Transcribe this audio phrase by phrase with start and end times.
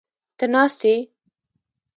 [0.37, 0.95] ته ناست یې؟